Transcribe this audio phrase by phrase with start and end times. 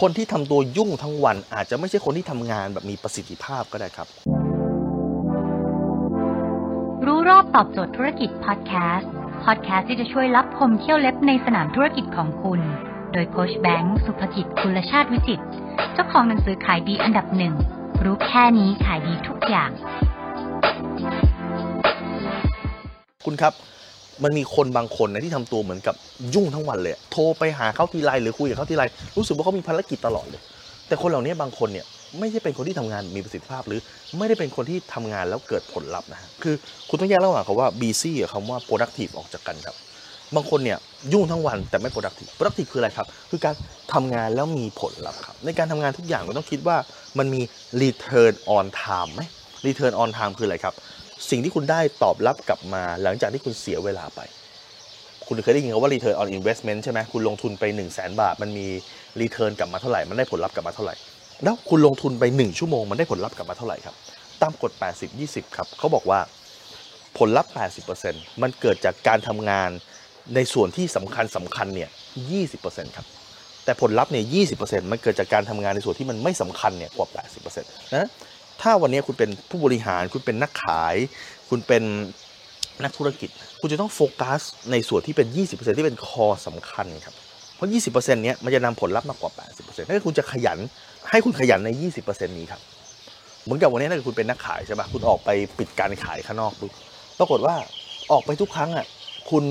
[0.00, 4.06] คนที่ทำตัวยุ่งทั้งวัน อาจจะไม่ใช่คนที่ทำงานแบบมีประสิทธิภาพก็ได้ครับ
[7.06, 9.10] รู้รอบตอบโจทย์ธุรกิจพอดแคสต์
[9.44, 12.60] พอดแคสต์ที่จะช่วยรับพมเที่ยวเล็บในสนามธุรกิจของคุณ
[13.12, 15.44] โดยโคชแบงค์สุภกิจคุลชาติวิจิตร
[15.92, 17.54] เจ้าของหนังสือขายดีอันดับหนึ่ง
[18.04, 19.70] รู้แค่นี้ขายดีทุกอย่าง
[23.24, 23.52] คุณครับ
[24.24, 25.94] มันมีคนบางคนนะที่ทำตัวเหมือนกับ
[26.34, 28.84] ยุ่งทั้งวันเลยโทรไปหาเขาทีไรหรือคุยกับเขาทีไร
[29.16, 30.42] รู้สึกว่าเขามีภารกิจตลอดเลย
[30.88, 31.86] แต่คนเหล่านี้บางคนเนี่ย
[32.18, 33.80] ไม่ใช่เป็นคนที่ทำงานมีประสิทธิภาพ หรือ
[34.18, 36.54] ไม่ได้เป็นคนที่ทำงานแล้วเกิดผลลัพธ์นะคือ
[36.88, 39.76] คุณต้องแยกระหว่างคำว่า busy กับคำว่า productive ออกจากกันครับ
[40.36, 40.78] บางคนเนี่ย
[41.12, 43.54] ยุ่งทั้งวันแต่ไม่ productive productive คืออะไรครับ คือการ
[43.94, 46.76] ทำงานแล้วมีผลลัพธ์ครับ ในการทำงานทุกอย่างเราต้องคิดว่า
[47.18, 47.40] มันมี
[47.82, 49.22] return on time ไหม
[49.66, 50.74] return on time คืออะไรครับ
[51.30, 54.20] สิ่งที่คุณได้ตอบรับกลับมาหลังจากที่คุณเสียเวลาไป
[55.26, 58.66] คุณเคยได้ยินคำว่า return on investment ใช่ไหมคุณลงทุนไป 1 0 0 0 0แบาท มันมี
[59.20, 60.94] return กลับมาเท่าไหร่ มันได้ผลลัพธ์กลับมาเท่าไหร่
[61.44, 63.94] แล้วคุณลงทุนไป 1 ชั่วโมง มันได้ผลลัพธ์กลับมาเท่าไหร่ครับ
[64.42, 66.20] ตามกฎ 80 20 ครับ เขาบอกว่า
[67.18, 67.52] ผลลัพธ์
[67.96, 69.70] 80%มันเกิดจากการทำงาน
[70.34, 71.90] ในส่วนที่สำคัญสำคัญเนี่ย
[72.42, 73.06] 20%ครับ
[73.64, 74.24] แต่ผลลัพธ์เนี่ย
[74.58, 77.08] 20%มันเกิดจากการทำงานในส่วนที่มันไม่สำคัญเนี่ยกว่า
[77.54, 78.06] 80%นะ
[78.62, 80.94] ถ้าวันนี้คุณเป็นผู้บริหารคุณเป็นนักขาย
[81.50, 81.82] คุณเป็น
[82.82, 83.28] นักธุรกิจ
[83.60, 87.14] คุณจะต้องโฟกัสในส่วนที่เป็น 20%ที่เป็นคอสำคัญครับ
[87.56, 90.58] เพราะ 20%เนี้ยมันจะนำผลลัพธ์มากกว่า 80%ถ้าคุณจะขยัน
[91.10, 91.70] ให้คุณขยันใน
[92.02, 92.60] 20%นี้ครับ
[93.44, 96.72] เหมือนกับวันนี้ถ้าเกิดคุณเป็นนักขายใช่ปะคุณออกไปปิดการขายข้างนอกปุ๊บ
[97.18, 97.54] ปรากฏว่า
[98.12, 98.86] ออกไปทุกครั้งอะ
[99.30, 99.44] คุณ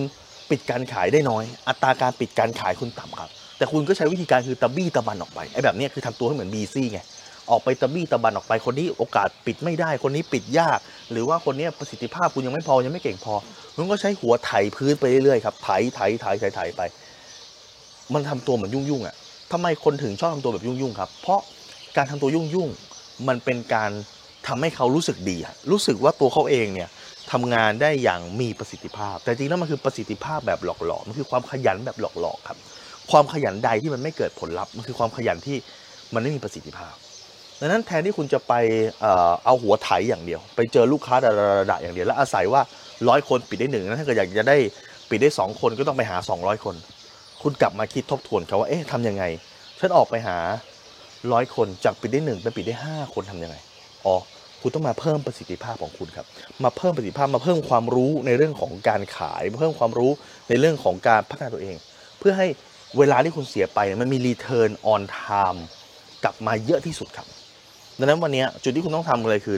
[0.49, 6.99] ปิดการขายได้น้อย อัตราการปิดการขายคุณต่ำครับ แต่คุณก็ใช้วิธีการคือตะบี้ตะบันออกไปไอ้แบบนี้คือทำตัวให้เหมือนบีซี่ไง
[7.49, 10.79] ออกไปตะบี้ตะบันออกไปคนนี้โอกาสปิดไม่ได้คนนี้ปิดยาก
[11.11, 13.33] หรือว่าคนนี้ประสิทธิภาพคุณยังไม่พอยังไม่เก่งพอ
[13.75, 16.81] คุณก็ใช้หัวไถพื้นไปเรื่อยๆครับไถไถไถไถไถไป
[18.13, 19.15] มันทำตัวเหมือนยุ่งๆอะ
[19.51, 21.39] ทำไมคนถึงชอบทำตัวแบบยุ่งๆครับ เพราะ
[21.97, 23.91] การทำตัวยุ่งๆมันเป็นการ
[24.47, 25.37] ทำให้เขารู้สึกดี
[25.71, 26.89] รู้สึกว่าตัวเขาเองเนี่ย
[27.31, 32.57] ทำงานได้อย่างมีประสิทธิภาพ แต่จริงแล้วมันคือประสิทธิภาพแบบหลอกๆมันคือความขยันแบบหลอกๆครับ
[33.11, 35.57] ความขยันใดที่มันไม่เกิดผลลัพธ์มันคือความขยันที่
[36.13, 36.95] มันไม่มีประสิทธิภาพ
[37.63, 38.53] ดังนั้นแทนที่คุณจะไป
[39.45, 42.61] เอาหัวไถอย่างเดียว ไปเจอลูกค้าระดาๆอย่างเดียว แล้วอาศัยว่า
[43.09, 44.57] ร้อยคนปิดได้หนึ่งนะถ้าเกิดอยากจะได้
[45.09, 46.75] ปิดได้สองคนก็ต้องไปหา 200 คน
[47.41, 49.23] คุณกลับมาคิดทบทวนเขาว่าเอ๊ะทำยังไง
[49.79, 50.37] ฉันออกไปหา
[51.31, 53.55] ร้อยคนจากปิดได้หนึ่งเป็นปิดได้ห้าคนทำยังไง
[54.05, 54.15] อ๋อ
[54.61, 56.25] คุณต้องมาเพิ่มประสิทธิภาพของคุณครับ
[56.63, 60.11] มาเพิ่มประสิทธิภาพมาเพิ่มความรู้ในเรื่องของการขาย เพิ่มความรู้
[60.49, 61.75] ในเรื่องของการพัฒนาตัวเอง
[62.19, 62.47] เพื่อให้
[62.97, 65.59] เวลาที่คุณเสียไปมันมี return on time
[66.23, 67.27] กลับมาเยอะที่สุดครับ
[68.01, 69.57] ดังนั้นวันนี้จุดที่คุณต้องทำเลยคือ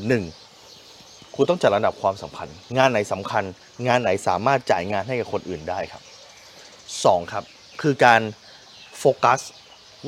[0.67, 1.35] 1.
[1.35, 3.43] คุณต้องจัดระดับความสำคัญงานไหนสำคัญ
[3.87, 6.03] งานไหนสามารถจ่ายงานให้กับคนอื่นได้ครับ
[6.67, 7.33] 2.
[7.33, 7.43] ครับ
[7.81, 8.21] คือการ
[8.99, 9.39] โฟกัส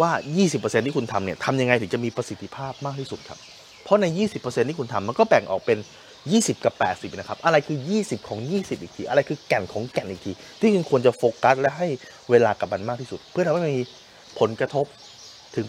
[0.01, 0.12] ว่า
[0.47, 3.40] 20%ที่คุณทำเนี่ยทำยังไงถึงจะมีประสิทธิภาพมากที่สุดครับ
[3.84, 4.06] เพราะใน
[4.38, 5.78] 20%ที่คุณทำมันก็แบ่งออกเป็น
[6.22, 11.88] 20 กับ 80 นะครับ อะไรคือ 20 ของ 20 อีกที อะไรคือแก่นของแก่นอีกที ที่คุณควรจะโฟกัสและให้
[12.29, 13.84] เวลากับมันมากที่สุด เพื่อทำให้มี
[14.40, 14.85] ผลกระทบ
[15.56, 15.66] ถึง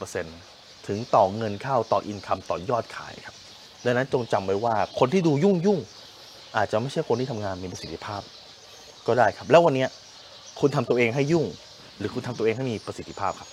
[0.00, 0.49] 80%
[0.90, 3.36] ถึงต่อเงินเข้าต่ออินคัมต่อยอดขายครับ
[3.84, 8.22] ดังนั้นจงจำไว้ว่าคนที่ดูยุ่งยุ่งๆอาจจะไม่ใช่คนที่ทำงานมีประสิทธิภาพ
[9.06, 9.86] ก็ได้ครับ แล้ววันนี้
[10.60, 11.46] คุณทำตัวเองให้ยุ่ง
[11.98, 13.48] หรือคุณทำตัวเองให้มีประสิทธิภาพครับ